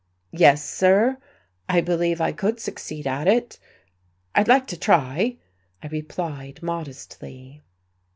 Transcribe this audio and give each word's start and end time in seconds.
"Yes, 0.31 0.67
sir, 0.67 1.19
I 1.69 1.81
believe 1.81 2.19
I 2.19 2.31
could 2.31 2.59
succeed 2.59 3.05
at 3.05 3.27
it. 3.27 3.59
I'd 4.33 4.47
like 4.47 4.65
to 4.69 4.75
try," 4.79 5.37
I 5.83 5.87
replied 5.89 6.63
modestly. 6.63 7.61